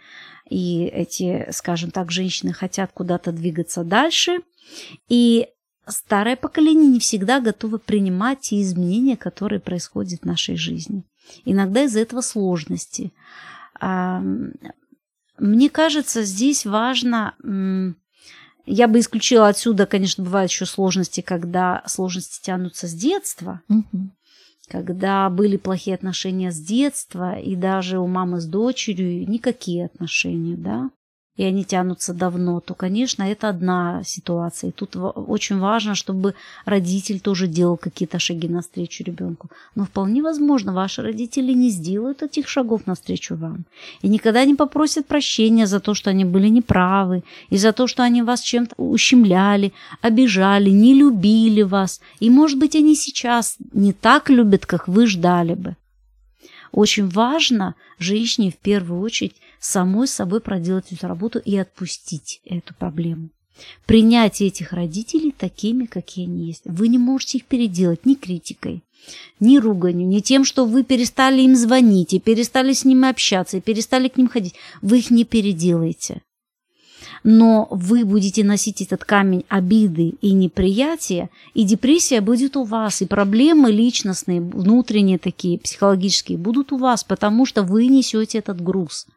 и 0.50 0.86
эти, 0.86 1.48
скажем 1.52 1.92
так, 1.92 2.12
женщины 2.12 2.54
хотят 2.54 2.92
куда-то 2.94 3.32
двигаться 3.32 3.84
дальше. 3.84 4.40
И 5.08 5.48
старое 5.90 6.36
поколение 6.36 6.88
не 6.88 7.00
всегда 7.00 7.40
готово 7.40 7.78
принимать 7.78 8.42
те 8.42 8.62
изменения, 8.62 9.18
которые 9.18 9.60
происходят 9.60 10.22
в 10.22 10.26
нашей 10.26 10.56
жизни. 10.56 11.04
Иногда 11.46 11.84
из-за 11.84 12.00
этого 12.00 12.22
сложности. 12.22 13.12
Мне 13.80 15.70
кажется, 15.70 16.24
здесь 16.24 16.66
важно 16.66 17.36
Я 18.66 18.88
бы 18.88 19.00
исключила 19.00 19.48
отсюда, 19.48 19.86
конечно, 19.88 20.24
бывают 20.24 20.52
еще 20.52 20.66
сложности, 20.66 21.22
когда 21.22 21.82
сложности 21.88 22.40
тянутся 22.46 22.88
с 22.88 22.94
детства, 22.94 23.62
угу. 23.68 24.12
когда 24.68 25.30
были 25.30 25.58
плохие 25.58 25.96
отношения 25.96 26.52
с 26.52 26.60
детства, 26.60 27.40
и 27.40 27.56
даже 27.56 27.98
у 27.98 28.06
мамы 28.06 28.40
с 28.40 28.46
дочерью 28.46 29.28
никакие 29.28 29.86
отношения, 29.86 30.56
да 30.56 30.92
и 31.40 31.44
они 31.46 31.64
тянутся 31.64 32.14
давно, 32.14 32.60
то, 32.60 32.74
конечно, 32.74 33.24
это 33.24 33.48
одна 33.48 34.04
ситуация. 34.04 34.72
И 34.72 34.74
тут 34.74 34.98
очень 34.98 35.58
важно, 35.58 35.96
чтобы 35.96 36.36
родитель 36.66 37.22
тоже 37.22 37.48
делал 37.48 37.78
какие-то 37.78 38.20
шаги 38.20 38.50
навстречу 38.50 39.06
ребенку. 39.06 39.50
Но 39.74 39.86
вполне 39.86 40.22
возможно, 40.22 40.74
ваши 40.74 41.02
родители 41.02 41.54
не 41.54 41.70
сделают 41.70 42.24
этих 42.24 42.50
шагов 42.50 42.88
навстречу 42.88 43.38
вам. 43.38 43.64
И 44.02 44.10
никогда 44.10 44.44
не 44.44 44.56
попросят 44.56 45.06
прощения 45.06 45.66
за 45.66 45.80
то, 45.80 45.94
что 45.94 46.10
они 46.10 46.26
были 46.26 46.50
неправы, 46.50 47.24
и 47.50 47.58
за 47.58 47.72
то, 47.72 47.88
что 47.88 48.04
они 48.04 48.22
вас 48.22 48.42
чем-то 48.42 48.76
ущемляли, 48.76 49.72
обижали, 50.02 50.72
не 50.72 50.94
любили 50.94 51.62
вас. 51.62 52.02
И, 52.20 52.30
может 52.30 52.60
быть, 52.60 52.76
они 52.76 52.96
сейчас 52.96 53.56
не 53.72 53.94
так 53.94 54.30
любят, 54.30 54.66
как 54.66 54.90
вы 54.90 55.08
ждали 55.08 55.54
бы. 55.54 55.78
Очень 56.74 57.08
важно 57.08 57.76
женщине 57.98 58.52
в 58.52 58.58
первую 58.58 59.00
очередь 59.02 59.36
самой 59.60 60.08
собой 60.08 60.42
проделать 60.42 60.92
эту 60.92 61.08
работу 61.08 61.40
и 61.40 61.58
отпустить 61.58 62.42
эту 62.46 62.74
проблему. 62.74 63.30
Принять 63.86 64.42
этих 64.42 64.72
родителей 64.72 65.34
такими, 65.38 65.86
какие 65.86 66.26
они 66.26 66.48
есть. 66.48 66.62
Вы 66.66 66.88
не 66.88 66.98
можете 66.98 67.40
их 67.40 67.46
переделать 67.46 68.06
ни 68.06 68.16
критикой, 68.16 68.84
ни 69.40 69.58
руганью, 69.58 70.08
ни 70.08 70.20
тем, 70.20 70.46
что 70.46 70.66
вы 70.66 70.84
перестали 70.84 71.42
им 71.42 71.56
звонить, 71.56 72.14
и 72.14 72.20
перестали 72.20 72.72
с 72.72 72.86
ними 72.86 73.10
общаться, 73.10 73.58
и 73.58 73.62
перестали 73.62 74.08
к 74.08 74.16
ним 74.18 74.30
ходить. 74.30 74.56
Вы 74.82 75.00
их 75.00 75.12
не 75.12 75.26
переделаете 75.26 76.22
но 77.24 77.68
вы 77.72 78.06
будете 78.06 78.44
носить 78.44 78.82
этот 78.82 79.04
камень 79.04 79.46
обиды 79.50 80.16
и 80.22 80.32
неприятия, 80.32 81.30
и 81.54 81.64
депрессия 81.64 82.22
будет 82.22 82.56
у 82.58 82.64
вас, 82.64 83.02
и 83.02 83.06
проблемы 83.06 83.72
личностные, 83.72 84.42
внутренние 84.42 85.18
такие, 85.18 85.60
психологические 85.60 86.38
будут 86.38 86.72
у 86.72 86.78
вас, 86.78 87.04
потому 87.04 87.46
что 87.46 87.64
вы 87.64 87.88
несете 87.88 88.40
этот 88.40 88.62
груз. 88.62 89.08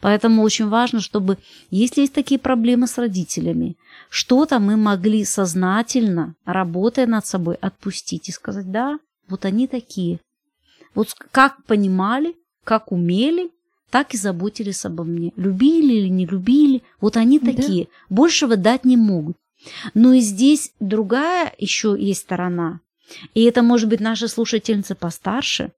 Поэтому 0.00 0.42
очень 0.42 0.68
важно, 0.68 1.00
чтобы, 1.00 1.38
если 1.70 2.02
есть 2.02 2.12
такие 2.12 2.38
проблемы 2.38 2.86
с 2.86 2.98
родителями, 2.98 3.76
что-то 4.10 4.58
мы 4.58 4.76
могли 4.76 5.24
сознательно, 5.24 6.34
работая 6.44 7.06
над 7.06 7.26
собой, 7.26 7.56
отпустить 7.56 8.28
и 8.28 8.32
сказать, 8.32 8.70
да, 8.70 8.98
вот 9.28 9.44
они 9.44 9.66
такие. 9.66 10.20
Вот 10.94 11.14
как 11.32 11.64
понимали, 11.64 12.36
как 12.64 12.92
умели, 12.92 13.50
так 13.90 14.14
и 14.14 14.16
заботились 14.16 14.84
обо 14.84 15.04
мне. 15.04 15.32
Любили 15.36 15.94
или 15.94 16.08
не 16.08 16.26
любили, 16.26 16.82
вот 17.00 17.16
они 17.16 17.38
такие. 17.38 17.84
Да. 17.84 18.16
Большего 18.16 18.56
дать 18.56 18.84
не 18.84 18.96
могут. 18.96 19.36
Но 19.94 20.12
и 20.12 20.20
здесь 20.20 20.72
другая 20.80 21.52
еще 21.58 21.96
есть 21.98 22.22
сторона. 22.22 22.80
И 23.34 23.44
это 23.44 23.62
может 23.62 23.88
быть 23.88 24.00
наша 24.00 24.28
слушательница 24.28 24.94
постарше. 24.94 25.72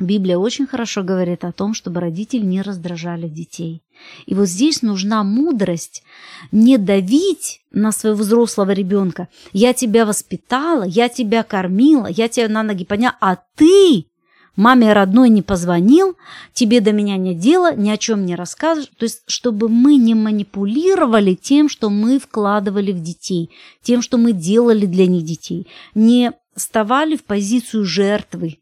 Библия 0.00 0.38
очень 0.38 0.66
хорошо 0.66 1.04
говорит 1.04 1.44
о 1.44 1.52
том, 1.52 1.72
чтобы 1.72 2.00
родители 2.00 2.44
не 2.44 2.62
раздражали 2.62 3.28
детей. 3.28 3.82
И 4.26 4.34
вот 4.34 4.48
здесь 4.48 4.82
нужна 4.82 5.22
мудрость 5.22 6.02
не 6.50 6.78
давить 6.78 7.60
на 7.70 7.92
своего 7.92 8.18
взрослого 8.18 8.72
ребенка. 8.72 9.28
Я 9.52 9.72
тебя 9.72 10.04
воспитала, 10.04 10.82
я 10.82 11.08
тебя 11.08 11.44
кормила, 11.44 12.06
я 12.06 12.28
тебя 12.28 12.48
на 12.48 12.64
ноги 12.64 12.84
подняла, 12.84 13.16
а 13.20 13.38
ты 13.54 14.06
маме 14.56 14.92
родной 14.92 15.28
не 15.28 15.42
позвонил, 15.42 16.16
тебе 16.52 16.80
до 16.80 16.90
меня 16.90 17.16
нет 17.16 17.38
дела, 17.38 17.72
ни 17.72 17.90
о 17.90 17.96
чем 17.96 18.26
не 18.26 18.34
расскажешь. 18.34 18.90
То 18.98 19.04
есть, 19.04 19.22
чтобы 19.28 19.68
мы 19.68 19.94
не 19.94 20.14
манипулировали 20.16 21.34
тем, 21.34 21.68
что 21.68 21.88
мы 21.88 22.18
вкладывали 22.18 22.90
в 22.90 23.00
детей, 23.00 23.50
тем, 23.82 24.02
что 24.02 24.18
мы 24.18 24.32
делали 24.32 24.86
для 24.86 25.06
них 25.06 25.24
детей, 25.24 25.68
не 25.94 26.32
вставали 26.56 27.16
в 27.16 27.22
позицию 27.22 27.84
жертвы 27.84 28.58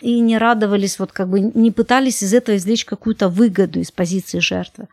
и 0.00 0.20
не 0.20 0.38
радовались, 0.38 0.98
вот 0.98 1.12
как 1.12 1.28
бы 1.28 1.40
не 1.40 1.70
пытались 1.70 2.22
из 2.22 2.34
этого 2.34 2.56
извлечь 2.56 2.84
какую-то 2.84 3.28
выгоду 3.28 3.80
из 3.80 3.90
позиции 3.90 4.38
жертвы. 4.38 4.88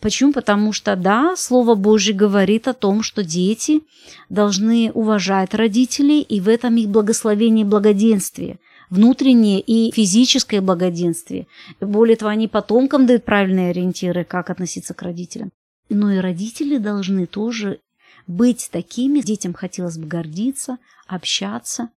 Почему? 0.00 0.32
Потому 0.32 0.72
что, 0.72 0.94
да, 0.94 1.34
Слово 1.36 1.74
Божье 1.74 2.14
говорит 2.14 2.68
о 2.68 2.72
том, 2.72 3.02
что 3.02 3.24
дети 3.24 3.80
должны 4.28 4.92
уважать 4.92 5.54
родителей, 5.54 6.20
и 6.20 6.40
в 6.40 6.48
этом 6.48 6.76
их 6.76 6.88
благословение 6.88 7.64
и 7.64 7.68
благоденствие 7.68 8.58
внутреннее 8.90 9.60
и 9.60 9.92
физическое 9.92 10.60
благоденствие. 10.60 11.46
Более 11.80 12.16
того, 12.16 12.30
они 12.30 12.48
потомкам 12.48 13.06
дают 13.06 13.24
правильные 13.24 13.70
ориентиры, 13.70 14.24
как 14.24 14.50
относиться 14.50 14.94
к 14.94 15.02
родителям. 15.02 15.50
Но 15.88 16.12
и 16.12 16.18
родители 16.18 16.78
должны 16.78 17.26
тоже 17.26 17.80
быть 18.26 18.68
такими. 18.70 19.20
Детям 19.20 19.54
хотелось 19.54 19.98
бы 19.98 20.06
гордиться, 20.06 20.78
общаться, 21.06 21.90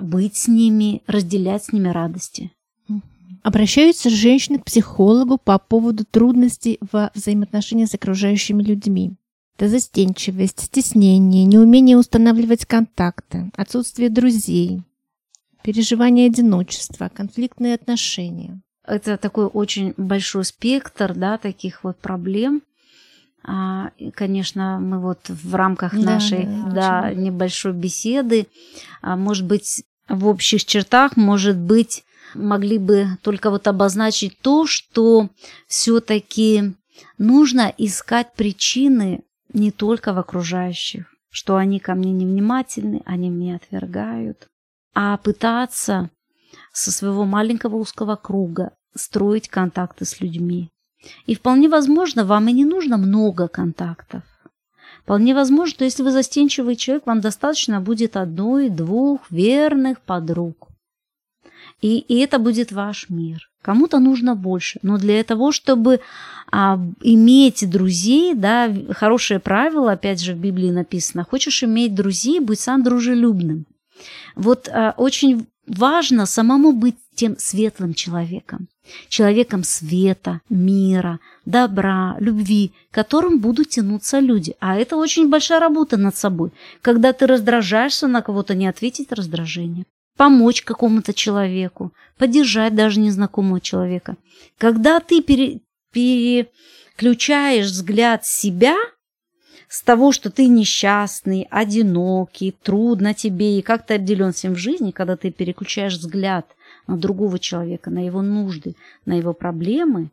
быть 0.00 0.36
с 0.36 0.48
ними, 0.48 1.02
разделять 1.06 1.64
с 1.64 1.72
ними 1.72 1.88
радости. 1.88 2.52
Обращаются 3.42 4.08
женщины 4.08 4.58
к 4.58 4.64
психологу 4.64 5.36
по 5.36 5.58
поводу 5.58 6.04
трудностей 6.04 6.78
во 6.92 7.10
взаимоотношениях 7.14 7.90
с 7.90 7.94
окружающими 7.94 8.62
людьми. 8.62 9.14
Это 9.56 9.68
застенчивость, 9.68 10.60
стеснение, 10.60 11.44
неумение 11.44 11.96
устанавливать 11.96 12.64
контакты, 12.64 13.50
отсутствие 13.56 14.10
друзей, 14.10 14.82
переживание 15.62 16.26
одиночества, 16.26 17.10
конфликтные 17.12 17.74
отношения. 17.74 18.60
Это 18.84 19.16
такой 19.16 19.46
очень 19.46 19.94
большой 19.96 20.44
спектр 20.44 21.14
да, 21.14 21.38
таких 21.38 21.84
вот 21.84 21.98
проблем. 21.98 22.62
А, 23.44 23.90
конечно, 24.14 24.78
мы 24.80 25.00
вот 25.00 25.28
в 25.28 25.54
рамках 25.54 25.94
да, 25.94 26.00
нашей 26.00 26.46
да, 26.46 27.02
да, 27.02 27.14
небольшой 27.14 27.72
беседы, 27.72 28.46
а, 29.00 29.16
может 29.16 29.46
быть, 29.46 29.84
в 30.08 30.26
общих 30.28 30.64
чертах, 30.64 31.16
может 31.16 31.56
быть, 31.56 32.04
могли 32.34 32.78
бы 32.78 33.18
только 33.22 33.50
вот 33.50 33.66
обозначить 33.66 34.38
то, 34.40 34.66
что 34.66 35.28
все-таки 35.66 36.74
нужно 37.18 37.72
искать 37.78 38.32
причины 38.34 39.22
не 39.52 39.70
только 39.70 40.12
в 40.12 40.18
окружающих, 40.18 41.06
что 41.30 41.56
они 41.56 41.78
ко 41.78 41.94
мне 41.94 42.12
невнимательны, 42.12 43.02
они 43.04 43.28
меня 43.28 43.56
отвергают, 43.56 44.46
а 44.94 45.16
пытаться 45.18 46.10
со 46.72 46.92
своего 46.92 47.24
маленького 47.24 47.76
узкого 47.76 48.16
круга 48.16 48.72
строить 48.94 49.48
контакты 49.48 50.04
с 50.04 50.20
людьми. 50.20 50.70
И 51.26 51.34
вполне 51.34 51.68
возможно, 51.68 52.24
вам 52.24 52.48
и 52.48 52.52
не 52.52 52.64
нужно 52.64 52.96
много 52.96 53.48
контактов. 53.48 54.22
Вполне 55.04 55.34
возможно, 55.34 55.74
что 55.74 55.84
если 55.84 56.02
вы 56.04 56.12
застенчивый 56.12 56.76
человек, 56.76 57.06
вам 57.06 57.20
достаточно 57.20 57.80
будет 57.80 58.16
одной-двух 58.16 59.30
верных 59.30 60.00
подруг. 60.00 60.68
И, 61.80 61.98
и 61.98 62.18
это 62.20 62.38
будет 62.38 62.70
ваш 62.70 63.08
мир. 63.08 63.50
Кому-то 63.62 63.98
нужно 63.98 64.34
больше. 64.36 64.78
Но 64.82 64.98
для 64.98 65.22
того, 65.24 65.52
чтобы 65.52 66.00
а, 66.50 66.78
иметь 67.00 67.68
друзей, 67.68 68.34
да, 68.34 68.72
хорошее 68.90 69.40
правило, 69.40 69.92
опять 69.92 70.20
же, 70.20 70.34
в 70.34 70.38
Библии 70.38 70.70
написано, 70.70 71.24
хочешь 71.24 71.62
иметь 71.62 71.94
друзей, 71.94 72.40
будь 72.40 72.60
сам 72.60 72.82
дружелюбным. 72.82 73.66
Вот 74.36 74.68
а, 74.68 74.94
очень 74.96 75.46
важно 75.66 76.26
самому 76.26 76.72
быть 76.72 76.96
тем 77.14 77.36
светлым 77.38 77.94
человеком, 77.94 78.68
человеком 79.08 79.64
света, 79.64 80.40
мира, 80.48 81.20
добра, 81.44 82.16
любви, 82.18 82.72
к 82.90 82.94
которым 82.94 83.38
будут 83.38 83.70
тянуться 83.70 84.18
люди. 84.18 84.54
А 84.60 84.76
это 84.76 84.96
очень 84.96 85.28
большая 85.28 85.60
работа 85.60 85.96
над 85.96 86.16
собой. 86.16 86.50
Когда 86.80 87.12
ты 87.12 87.26
раздражаешься 87.26 88.06
на 88.06 88.22
кого-то, 88.22 88.54
не 88.54 88.66
ответить 88.66 89.12
раздражение. 89.12 89.86
Помочь 90.16 90.62
какому-то 90.62 91.14
человеку, 91.14 91.92
поддержать 92.18 92.74
даже 92.74 93.00
незнакомого 93.00 93.60
человека. 93.60 94.16
Когда 94.58 95.00
ты 95.00 95.22
пере, 95.22 95.60
переключаешь 95.92 97.66
взгляд 97.66 98.26
себя– 98.26 98.76
с 99.72 99.80
того, 99.80 100.12
что 100.12 100.28
ты 100.28 100.48
несчастный, 100.48 101.48
одинокий, 101.50 102.50
трудно 102.50 103.14
тебе 103.14 103.58
и 103.58 103.62
как 103.62 103.86
то 103.86 103.94
отделен 103.94 104.34
всем 104.34 104.52
в 104.52 104.58
жизни, 104.58 104.90
когда 104.90 105.16
ты 105.16 105.30
переключаешь 105.30 105.94
взгляд 105.94 106.46
на 106.86 106.98
другого 106.98 107.38
человека, 107.38 107.88
на 107.88 108.04
его 108.04 108.20
нужды, 108.20 108.76
на 109.06 109.14
его 109.16 109.32
проблемы, 109.32 110.10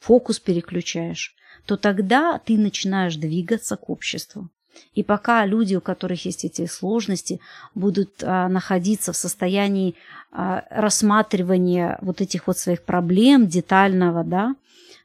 фокус 0.00 0.40
переключаешь, 0.40 1.36
то 1.66 1.76
тогда 1.76 2.40
ты 2.44 2.58
начинаешь 2.58 3.14
двигаться 3.14 3.76
к 3.76 3.88
обществу. 3.88 4.48
И 4.92 5.04
пока 5.04 5.46
люди, 5.46 5.76
у 5.76 5.80
которых 5.80 6.24
есть 6.24 6.44
эти 6.44 6.66
сложности, 6.66 7.38
будут 7.76 8.24
а, 8.24 8.48
находиться 8.48 9.12
в 9.12 9.16
состоянии 9.16 9.94
а, 10.32 10.64
рассматривания 10.68 11.96
вот 12.00 12.20
этих 12.20 12.48
вот 12.48 12.58
своих 12.58 12.82
проблем 12.82 13.46
детального, 13.46 14.24
да, 14.24 14.56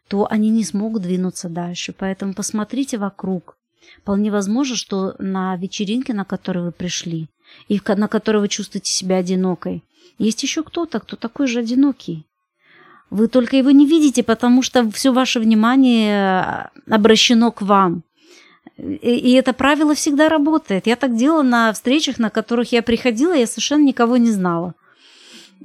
то 0.08 0.28
они 0.28 0.50
не 0.50 0.64
смогут 0.64 1.04
двинуться 1.04 1.50
дальше. 1.50 1.94
Поэтому 1.96 2.34
посмотрите 2.34 2.98
вокруг, 2.98 3.55
Вполне 4.02 4.32
возможно, 4.32 4.76
что 4.76 5.16
на 5.20 5.56
вечеринке, 5.58 6.14
на 6.14 6.26
которую 6.26 6.66
вы 6.66 6.72
пришли, 6.72 7.28
и 7.68 7.82
на 7.88 8.08
которой 8.08 8.38
вы 8.38 8.48
чувствуете 8.48 8.92
себя 8.92 9.18
одинокой, 9.18 9.84
есть 10.18 10.44
еще 10.44 10.64
кто-то, 10.64 11.00
кто 11.00 11.16
такой 11.16 11.48
же 11.48 11.60
одинокий. 11.60 12.26
Вы 13.10 13.28
только 13.28 13.58
его 13.58 13.72
не 13.72 13.86
видите, 13.86 14.24
потому 14.24 14.62
что 14.62 14.90
все 14.92 15.12
ваше 15.12 15.40
внимание 15.40 16.70
обращено 16.90 17.52
к 17.52 17.62
вам. 17.62 18.04
И, 18.78 19.32
это 19.34 19.54
правило 19.54 19.96
всегда 19.96 20.28
работает. 20.28 20.88
Я 20.88 20.96
так 20.96 21.16
делала 21.16 21.44
на 21.44 21.72
встречах, 21.72 22.20
на 22.20 22.30
которых 22.30 22.72
я 22.72 22.82
приходила, 22.82 23.34
я 23.34 23.48
совершенно 23.48 23.84
никого 23.84 24.18
не 24.18 24.32
знала. 24.32 24.74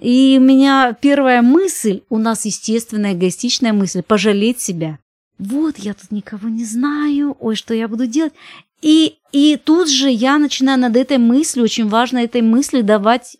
И 0.00 0.36
у 0.38 0.42
меня 0.42 0.96
первая 1.00 1.42
мысль, 1.42 2.02
у 2.08 2.18
нас 2.18 2.44
естественная 2.44 3.14
эгоистичная 3.14 3.72
мысль, 3.72 4.02
пожалеть 4.02 4.60
себя. 4.60 4.98
Вот, 5.40 5.78
я 5.78 5.94
тут 5.94 6.10
никого 6.10 6.50
не 6.50 6.66
знаю, 6.66 7.34
ой, 7.40 7.56
что 7.56 7.72
я 7.72 7.88
буду 7.88 8.06
делать? 8.06 8.34
И, 8.82 9.16
и 9.32 9.56
тут 9.56 9.88
же 9.88 10.10
я 10.10 10.36
начинаю 10.36 10.78
над 10.78 10.96
этой 10.96 11.16
мыслью, 11.16 11.64
очень 11.64 11.88
важно 11.88 12.18
этой 12.18 12.42
мысли 12.42 12.82
давать 12.82 13.38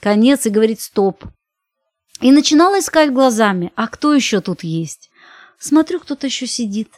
конец 0.00 0.46
и 0.46 0.50
говорить 0.50 0.80
стоп. 0.80 1.24
И 2.20 2.32
начинала 2.32 2.80
искать 2.80 3.12
глазами, 3.12 3.72
а 3.76 3.86
кто 3.86 4.12
еще 4.14 4.40
тут 4.40 4.64
есть? 4.64 5.10
Смотрю, 5.60 6.00
кто-то 6.00 6.26
еще 6.26 6.48
сидит. 6.48 6.88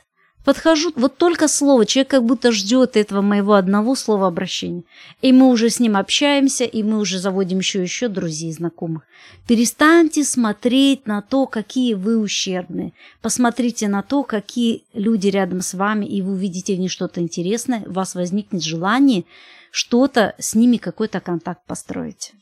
Подхожу, 0.44 0.90
вот 0.96 1.18
только 1.18 1.48
слово, 1.48 1.84
человек 1.84 2.10
как 2.10 2.24
будто 2.24 2.50
ждет 2.50 2.96
этого 2.96 3.20
моего 3.20 3.54
одного 3.54 3.94
слова 3.94 4.26
обращения. 4.26 4.84
И 5.20 5.32
мы 5.32 5.48
уже 5.48 5.68
с 5.68 5.80
ним 5.80 5.96
общаемся, 5.96 6.64
и 6.64 6.82
мы 6.82 6.98
уже 6.98 7.18
заводим 7.18 7.58
еще 7.58 7.82
еще 7.82 8.08
друзей, 8.08 8.50
знакомых. 8.52 9.02
Перестаньте 9.46 10.24
смотреть 10.24 11.06
на 11.06 11.20
то, 11.20 11.46
какие 11.46 11.92
вы 11.92 12.18
ущербные. 12.18 12.94
Посмотрите 13.20 13.88
на 13.88 14.02
то, 14.02 14.22
какие 14.22 14.84
люди 14.94 15.28
рядом 15.28 15.60
с 15.60 15.74
вами, 15.74 16.06
и 16.06 16.22
вы 16.22 16.32
увидите 16.32 16.74
в 16.74 16.78
них 16.78 16.90
что-то 16.90 17.20
интересное, 17.20 17.82
у 17.86 17.92
вас 17.92 18.14
возникнет 18.14 18.62
желание 18.62 19.24
что-то 19.70 20.34
с 20.38 20.54
ними, 20.54 20.78
какой-то 20.78 21.20
контакт 21.20 21.66
построить. 21.66 22.32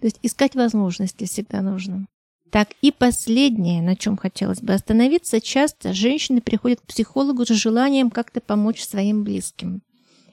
То 0.00 0.06
есть 0.06 0.18
искать 0.22 0.54
возможности 0.54 1.24
всегда 1.24 1.62
нужно. 1.62 2.06
Так, 2.50 2.68
и 2.80 2.92
последнее, 2.92 3.82
на 3.82 3.96
чем 3.96 4.16
хотелось 4.16 4.60
бы 4.60 4.72
остановиться, 4.72 5.40
часто 5.40 5.92
женщины 5.92 6.40
приходят 6.40 6.80
к 6.80 6.86
психологу 6.86 7.44
с 7.44 7.48
желанием 7.48 8.10
как-то 8.10 8.40
помочь 8.40 8.82
своим 8.82 9.24
близким. 9.24 9.82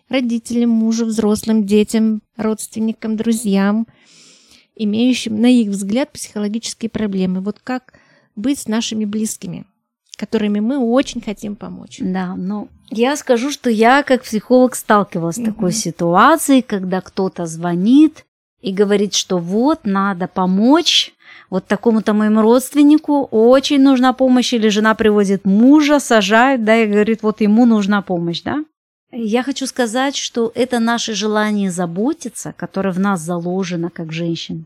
Родителям, 0.10 0.70
мужу, 0.70 1.06
взрослым, 1.06 1.66
детям, 1.66 2.22
родственникам, 2.38 3.18
друзьям, 3.18 3.88
имеющим, 4.76 5.42
на 5.42 5.48
их 5.48 5.70
взгляд, 5.70 6.12
психологические 6.12 6.90
проблемы. 6.90 7.42
Вот 7.42 7.60
как 7.64 7.94
быть 8.36 8.60
с 8.60 8.68
нашими 8.68 9.06
близкими, 9.06 9.66
которыми 10.18 10.60
мы 10.60 10.78
очень 10.78 11.22
хотим 11.22 11.56
помочь. 11.56 11.98
Да, 12.00 12.36
ну, 12.36 12.70
я 12.90 13.16
скажу, 13.16 13.50
что 13.50 13.70
я 13.70 14.04
как 14.04 14.24
психолог 14.24 14.76
сталкивалась 14.76 15.38
с 15.38 15.44
такой 15.44 15.72
ситуацией, 15.72 16.62
когда 16.62 17.02
кто-то 17.02 17.46
звонит 17.46 18.26
и 18.62 18.72
говорит, 18.72 19.14
что 19.14 19.40
вот, 19.40 19.82
надо 19.84 20.28
помочь, 20.28 21.14
вот 21.50 21.68
такому-то 21.68 22.14
моему 22.14 22.42
родственнику 22.42 23.28
очень 23.32 23.82
нужна 23.82 24.14
помощь, 24.14 24.54
или 24.54 24.70
жена 24.70 24.96
приводит 24.96 25.46
мужа, 25.46 26.00
сажает, 26.00 26.64
да, 26.64 26.78
и 26.78 26.88
говорит, 26.88 27.24
вот 27.24 27.42
ему 27.42 27.66
нужна 27.66 28.02
помощь, 28.02 28.42
да. 28.42 28.64
Я 29.12 29.44
хочу 29.44 29.68
сказать, 29.68 30.16
что 30.16 30.52
это 30.56 30.80
наше 30.80 31.14
желание 31.14 31.70
заботиться, 31.70 32.54
которое 32.58 32.92
в 32.92 33.00
нас 33.00 33.22
заложено 33.22 33.92
как 33.92 34.12
женщин, 34.12 34.66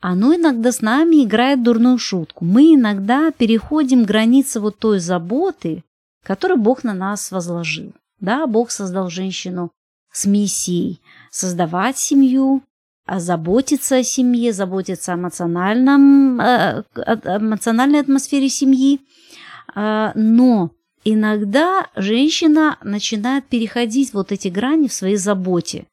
оно 0.00 0.34
иногда 0.34 0.70
с 0.70 0.82
нами 0.82 1.24
играет 1.24 1.62
дурную 1.62 1.96
шутку. 1.96 2.44
Мы 2.44 2.74
иногда 2.74 3.30
переходим 3.30 4.04
границы 4.04 4.60
вот 4.60 4.78
той 4.78 4.98
заботы, 4.98 5.82
которую 6.22 6.60
Бог 6.60 6.84
на 6.84 6.92
нас 6.92 7.30
возложил. 7.30 7.94
Да, 8.20 8.46
Бог 8.46 8.70
создал 8.70 9.08
женщину 9.08 9.70
с 10.12 10.26
миссией 10.26 11.00
создавать 11.30 11.96
семью, 11.96 12.62
заботиться 13.08 13.96
о 13.96 14.02
семье, 14.02 14.52
заботиться 14.52 15.12
о 15.12 15.16
эмоциональном, 15.16 16.40
э, 16.40 16.84
эмоциональной 16.96 18.00
атмосфере 18.00 18.48
семьи. 18.48 19.00
А, 19.74 20.12
но 20.14 20.70
иногда 21.04 21.88
женщина 21.96 22.78
начинает 22.82 23.44
переходить 23.44 24.12
вот 24.14 24.32
эти 24.32 24.48
грани 24.48 24.88
в 24.88 24.92
своей 24.92 25.16
заботе. 25.16 25.86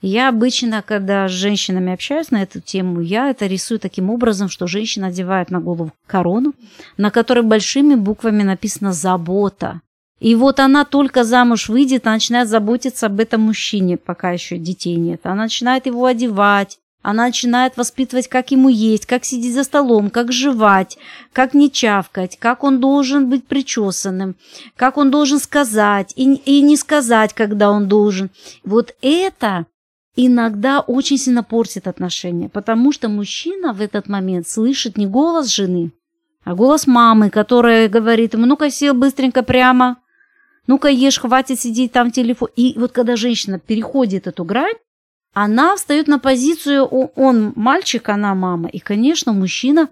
Я 0.00 0.28
обычно, 0.28 0.82
когда 0.82 1.28
с 1.28 1.32
женщинами 1.32 1.92
общаюсь 1.92 2.30
на 2.30 2.42
эту 2.42 2.60
тему, 2.60 3.00
я 3.00 3.30
это 3.30 3.46
рисую 3.46 3.78
таким 3.78 4.10
образом, 4.10 4.48
что 4.48 4.66
женщина 4.66 5.08
одевает 5.08 5.50
на 5.50 5.60
голову 5.60 5.92
корону, 6.06 6.54
на 6.96 7.10
которой 7.10 7.42
большими 7.42 7.94
буквами 7.94 8.42
написано 8.42 8.92
«забота». 8.92 9.80
И 10.18 10.34
вот 10.34 10.60
она 10.60 10.84
только 10.84 11.24
замуж 11.24 11.68
выйдет, 11.68 12.04
начинает 12.04 12.48
заботиться 12.48 13.06
об 13.06 13.20
этом 13.20 13.42
мужчине, 13.42 13.98
пока 13.98 14.30
еще 14.30 14.56
детей 14.56 14.96
нет. 14.96 15.20
Она 15.24 15.44
начинает 15.44 15.86
его 15.86 16.06
одевать, 16.06 16.78
она 17.02 17.26
начинает 17.26 17.76
воспитывать, 17.76 18.26
как 18.26 18.50
ему 18.50 18.68
есть, 18.68 19.06
как 19.06 19.24
сидеть 19.24 19.54
за 19.54 19.62
столом, 19.62 20.10
как 20.10 20.32
жевать, 20.32 20.98
как 21.32 21.54
не 21.54 21.70
чавкать, 21.70 22.36
как 22.38 22.64
он 22.64 22.80
должен 22.80 23.28
быть 23.28 23.46
причесанным, 23.46 24.34
как 24.74 24.96
он 24.96 25.10
должен 25.10 25.38
сказать 25.38 26.12
и, 26.16 26.34
и 26.34 26.62
не 26.62 26.76
сказать, 26.76 27.32
когда 27.32 27.70
он 27.70 27.86
должен. 27.86 28.30
Вот 28.64 28.94
это 29.02 29.66
иногда 30.16 30.80
очень 30.80 31.18
сильно 31.18 31.44
портит 31.44 31.86
отношения, 31.86 32.48
потому 32.48 32.90
что 32.90 33.08
мужчина 33.08 33.72
в 33.72 33.80
этот 33.80 34.08
момент 34.08 34.48
слышит 34.48 34.96
не 34.96 35.06
голос 35.06 35.46
жены, 35.54 35.92
а 36.42 36.54
голос 36.54 36.86
мамы, 36.86 37.30
которая 37.30 37.88
говорит 37.88 38.34
ему, 38.34 38.46
ну-ка 38.46 38.70
сел 38.70 38.94
быстренько 38.94 39.44
прямо, 39.44 39.98
ну-ка 40.66 40.88
ешь, 40.88 41.18
хватит 41.18 41.60
сидеть 41.60 41.92
там 41.92 42.10
в 42.10 42.12
телефон. 42.12 42.48
И 42.56 42.74
вот 42.76 42.92
когда 42.92 43.16
женщина 43.16 43.58
переходит 43.58 44.26
эту 44.26 44.44
грань, 44.44 44.76
она 45.32 45.76
встает 45.76 46.08
на 46.08 46.18
позицию, 46.18 46.84
он 46.84 47.52
мальчик, 47.56 48.08
она 48.08 48.34
мама. 48.34 48.68
И, 48.68 48.78
конечно, 48.78 49.32
мужчина 49.32 49.88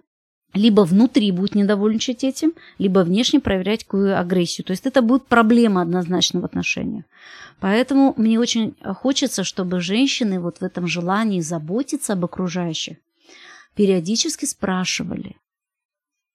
либо 0.54 0.82
внутри 0.82 1.32
будет 1.32 1.54
недовольничать 1.54 2.24
этим, 2.24 2.52
либо 2.78 3.00
внешне 3.00 3.40
проверять 3.40 3.84
какую 3.84 4.18
агрессию. 4.18 4.64
То 4.64 4.70
есть 4.70 4.86
это 4.86 5.02
будет 5.02 5.26
проблема 5.26 5.82
однозначно 5.82 6.40
в 6.40 6.44
отношениях. 6.44 7.04
Поэтому 7.60 8.14
мне 8.16 8.38
очень 8.38 8.74
хочется, 8.82 9.42
чтобы 9.42 9.80
женщины 9.80 10.40
вот 10.40 10.58
в 10.58 10.62
этом 10.62 10.86
желании 10.86 11.40
заботиться 11.40 12.12
об 12.12 12.24
окружающих 12.24 12.96
периодически 13.74 14.44
спрашивали, 14.44 15.36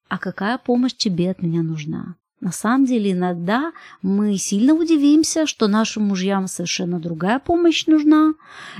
а 0.07 0.17
какая 0.17 0.57
помощь 0.57 0.93
тебе 0.93 1.31
от 1.31 1.41
меня 1.41 1.61
нужна? 1.61 2.15
На 2.41 2.53
самом 2.53 2.85
деле 2.85 3.11
иногда 3.11 3.73
мы 4.01 4.37
сильно 4.37 4.73
удивимся, 4.73 5.45
что 5.45 5.67
нашим 5.67 6.03
мужьям 6.03 6.47
совершенно 6.47 6.99
другая 6.99 7.39
помощь 7.39 7.85
нужна, 7.85 8.33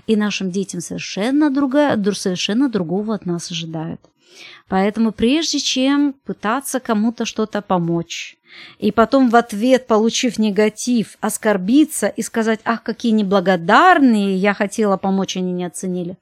и 0.07 0.15
нашим 0.15 0.49
детям 0.49 0.79
совершенно, 0.79 1.49
другая, 1.49 2.01
совершенно 2.13 2.69
другого 2.69 3.15
от 3.15 3.25
нас 3.25 3.51
ожидают. 3.51 3.99
Поэтому 4.69 5.11
прежде 5.11 5.59
чем 5.59 6.13
пытаться 6.13 6.79
кому-то 6.79 7.25
что-то 7.25 7.61
помочь, 7.61 8.37
и 8.79 8.91
потом 8.91 9.29
в 9.29 9.35
ответ, 9.35 9.87
получив 9.87 10.39
негатив, 10.39 11.17
оскорбиться 11.19 12.07
и 12.07 12.21
сказать, 12.21 12.61
ах, 12.63 12.83
какие 12.83 13.11
неблагодарные, 13.11 14.37
я 14.37 14.53
хотела 14.53 14.95
помочь, 14.95 15.35
они 15.35 15.51
не 15.51 15.65
оценили, 15.65 16.17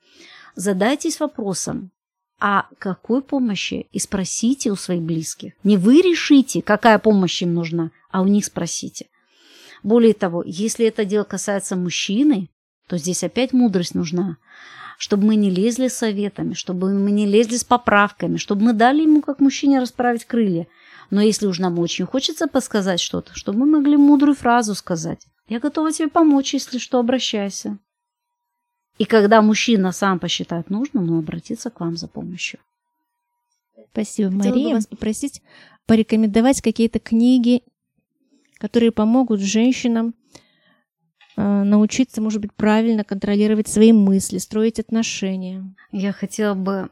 задайтесь 0.55 1.19
вопросом, 1.19 1.91
а 2.39 2.67
какой 2.77 3.21
помощи 3.21 3.87
и 3.91 3.99
спросите 3.99 4.71
у 4.71 4.75
своих 4.75 5.01
близких. 5.01 5.53
Не 5.63 5.77
вы 5.77 6.01
решите, 6.01 6.61
какая 6.61 6.99
помощь 6.99 7.41
им 7.41 7.53
нужна, 7.53 7.91
а 8.11 8.21
у 8.21 8.27
них 8.27 8.45
спросите. 8.45 9.07
Более 9.83 10.13
того, 10.13 10.43
если 10.45 10.85
это 10.85 11.05
дело 11.05 11.23
касается 11.23 11.75
мужчины, 11.75 12.49
то 12.87 12.97
здесь 12.97 13.23
опять 13.23 13.53
мудрость 13.53 13.95
нужна, 13.95 14.37
чтобы 14.97 15.27
мы 15.27 15.35
не 15.35 15.49
лезли 15.49 15.87
с 15.87 15.97
советами, 15.97 16.53
чтобы 16.53 16.93
мы 16.93 17.11
не 17.11 17.25
лезли 17.25 17.57
с 17.57 17.63
поправками, 17.63 18.37
чтобы 18.37 18.63
мы 18.63 18.73
дали 18.73 19.01
ему, 19.01 19.21
как 19.21 19.39
мужчине, 19.39 19.79
расправить 19.79 20.25
крылья. 20.25 20.67
Но 21.09 21.21
если 21.21 21.47
уж 21.47 21.59
нам 21.59 21.79
очень 21.79 22.05
хочется 22.05 22.47
подсказать 22.47 22.99
что-то, 22.99 23.31
чтобы 23.33 23.59
мы 23.59 23.77
могли 23.77 23.97
мудрую 23.97 24.35
фразу 24.35 24.75
сказать. 24.75 25.25
Я 25.47 25.59
готова 25.59 25.91
тебе 25.91 26.09
помочь, 26.09 26.53
если 26.53 26.77
что, 26.77 26.99
обращайся. 26.99 27.77
И 28.97 29.05
когда 29.05 29.41
мужчина 29.41 29.91
сам 29.91 30.19
посчитает 30.19 30.69
нужным, 30.69 31.11
он 31.11 31.19
обратится 31.19 31.69
к 31.69 31.79
вам 31.79 31.97
за 31.97 32.07
помощью. 32.07 32.59
Спасибо, 33.91 34.31
Хотела 34.31 34.53
Мария. 34.53 34.67
Бы 34.69 34.73
вас 34.75 34.87
попросить 34.87 35.41
порекомендовать 35.85 36.61
какие-то 36.61 36.99
книги, 36.99 37.63
которые 38.57 38.91
помогут 38.91 39.39
женщинам 39.39 40.13
э, 41.35 41.41
научиться, 41.63 42.21
может 42.21 42.41
быть, 42.41 42.53
правильно 42.53 43.03
контролировать 43.03 43.67
свои 43.67 43.93
мысли, 43.93 44.39
строить 44.39 44.79
отношения. 44.79 45.63
Я 45.91 46.11
хотела 46.11 46.55
бы, 46.55 46.89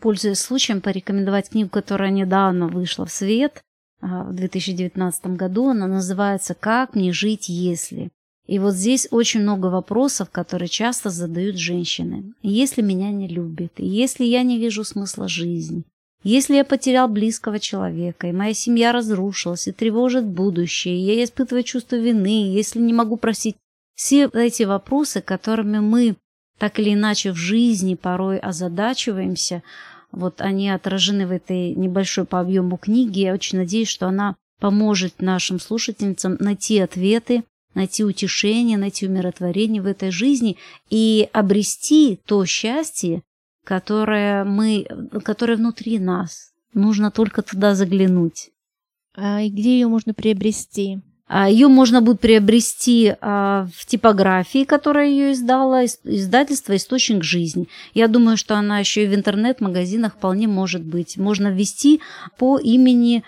пользуясь 0.00 0.38
случаем, 0.38 0.80
порекомендовать 0.80 1.50
книгу, 1.50 1.70
которая 1.70 2.10
недавно 2.10 2.68
вышла 2.68 3.04
в 3.04 3.10
свет 3.10 3.62
э, 4.00 4.06
в 4.06 4.32
2019 4.32 5.26
году. 5.36 5.68
Она 5.68 5.86
называется 5.86 6.54
«Как 6.54 6.94
мне 6.94 7.12
жить, 7.12 7.48
если?». 7.48 8.10
И 8.48 8.58
вот 8.58 8.74
здесь 8.74 9.06
очень 9.10 9.42
много 9.42 9.66
вопросов, 9.66 10.30
которые 10.30 10.68
часто 10.68 11.10
задают 11.10 11.56
женщины. 11.56 12.32
Если 12.42 12.80
меня 12.80 13.10
не 13.10 13.28
любят, 13.28 13.72
и 13.76 13.86
если 13.86 14.24
я 14.24 14.42
не 14.42 14.58
вижу 14.58 14.84
смысла 14.84 15.28
жизни, 15.28 15.84
если 16.24 16.54
я 16.54 16.64
потерял 16.64 17.08
близкого 17.08 17.60
человека, 17.60 18.26
и 18.26 18.32
моя 18.32 18.54
семья 18.54 18.92
разрушилась, 18.92 19.68
и 19.68 19.72
тревожит 19.72 20.24
будущее, 20.24 20.96
и 20.96 21.16
я 21.16 21.22
испытываю 21.22 21.62
чувство 21.62 21.96
вины, 21.96 22.50
если 22.50 22.80
не 22.80 22.94
могу 22.94 23.18
просить. 23.18 23.56
Все 23.94 24.30
эти 24.32 24.62
вопросы, 24.62 25.20
которыми 25.20 25.80
мы 25.80 26.16
так 26.58 26.80
или 26.80 26.94
иначе 26.94 27.32
в 27.32 27.36
жизни 27.36 27.94
порой 27.96 28.38
озадачиваемся, 28.38 29.62
вот 30.10 30.40
они 30.40 30.70
отражены 30.70 31.26
в 31.26 31.32
этой 31.32 31.74
небольшой 31.74 32.24
по 32.24 32.40
объему 32.40 32.78
книге. 32.78 33.22
Я 33.22 33.34
очень 33.34 33.58
надеюсь, 33.58 33.88
что 33.88 34.08
она 34.08 34.36
поможет 34.58 35.20
нашим 35.20 35.60
слушательницам 35.60 36.36
найти 36.40 36.78
ответы 36.78 37.44
найти 37.74 38.04
утешение, 38.04 38.76
найти 38.78 39.06
умиротворение 39.06 39.82
в 39.82 39.86
этой 39.86 40.10
жизни 40.10 40.56
и 40.90 41.28
обрести 41.32 42.18
то 42.24 42.44
счастье, 42.44 43.22
которое, 43.64 44.44
мы, 44.44 44.86
которое 45.24 45.56
внутри 45.56 45.98
нас. 45.98 46.52
Нужно 46.74 47.10
только 47.10 47.42
туда 47.42 47.74
заглянуть. 47.74 48.50
А 49.16 49.42
и 49.42 49.50
где 49.50 49.72
ее 49.72 49.88
можно 49.88 50.14
приобрести? 50.14 51.00
А, 51.28 51.48
ее 51.48 51.68
можно 51.68 52.00
будет 52.00 52.20
приобрести 52.20 53.14
а, 53.20 53.68
в 53.76 53.84
типографии, 53.84 54.64
которая 54.64 55.08
ее 55.08 55.32
издала, 55.32 55.84
издательство 55.84 56.74
«Источник 56.74 57.22
жизни». 57.22 57.68
Я 57.92 58.08
думаю, 58.08 58.38
что 58.38 58.56
она 58.56 58.78
еще 58.78 59.04
и 59.04 59.06
в 59.06 59.14
интернет-магазинах 59.14 60.14
вполне 60.14 60.48
может 60.48 60.82
быть. 60.82 61.18
Можно 61.18 61.48
ввести 61.48 62.00
по 62.38 62.58
имени 62.58 63.24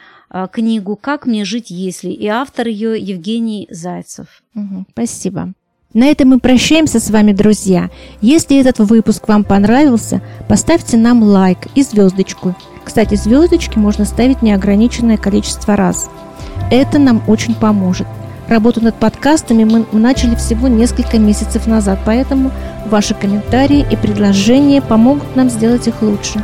книгу 0.52 0.96
«Как 0.96 1.26
мне 1.26 1.44
жить, 1.44 1.70
если» 1.70 2.10
и 2.10 2.26
автор 2.26 2.68
ее 2.68 3.00
Евгений 3.00 3.66
Зайцев. 3.70 4.42
Угу, 4.54 4.86
спасибо. 4.92 5.52
На 5.92 6.06
этом 6.06 6.28
мы 6.28 6.38
прощаемся 6.38 7.00
с 7.00 7.10
вами, 7.10 7.32
друзья. 7.32 7.90
Если 8.20 8.60
этот 8.60 8.78
выпуск 8.78 9.26
вам 9.26 9.42
понравился, 9.42 10.22
поставьте 10.48 10.96
нам 10.96 11.22
лайк 11.22 11.58
и 11.74 11.82
звездочку. 11.82 12.54
Кстати, 12.84 13.16
звездочки 13.16 13.76
можно 13.78 14.04
ставить 14.04 14.42
неограниченное 14.42 15.16
количество 15.16 15.76
раз– 15.76 16.08
это 16.70 17.00
нам 17.00 17.22
очень 17.26 17.54
поможет. 17.54 18.06
Работу 18.48 18.80
над 18.80 18.94
подкастами 18.94 19.64
мы 19.64 19.86
начали 19.92 20.36
всего 20.36 20.68
несколько 20.68 21.18
месяцев 21.18 21.66
назад, 21.66 22.00
поэтому 22.04 22.52
ваши 22.86 23.14
комментарии 23.14 23.84
и 23.90 23.96
предложения 23.96 24.80
помогут 24.80 25.36
нам 25.36 25.50
сделать 25.50 25.88
их 25.88 26.00
лучше. 26.02 26.42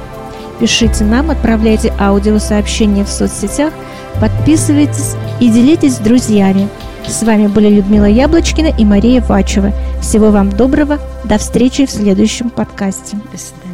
Пишите 0.61 1.05
нам, 1.05 1.31
отправляйте 1.31 1.93
аудиосообщения 1.99 3.05
в 3.05 3.11
соцсетях, 3.11 3.73
подписывайтесь 4.21 5.15
и 5.41 5.51
делитесь 5.51 5.97
с 5.97 5.99
друзьями. 5.99 6.69
С 7.07 7.23
вами 7.23 7.47
были 7.47 7.69
Людмила 7.69 8.07
Яблочкина 8.07 8.69
и 8.77 8.85
Мария 8.85 9.21
Вачева. 9.21 9.73
Всего 10.01 10.31
вам 10.31 10.51
доброго. 10.51 10.99
До 11.25 11.39
встречи 11.39 11.87
в 11.87 11.91
следующем 11.91 12.51
подкасте. 12.51 13.17
До 13.33 13.39
свидания. 13.39 13.66